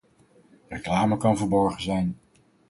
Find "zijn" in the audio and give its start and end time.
1.81-2.17